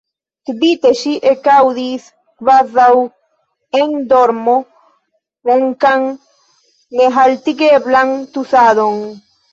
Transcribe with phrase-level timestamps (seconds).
[0.49, 2.07] Subite ŝi ekaŭdis
[2.41, 2.87] kvazaŭ
[3.81, 4.55] en dormo
[5.51, 6.09] ronkan,
[7.03, 8.99] nehaltigeblan tusadon.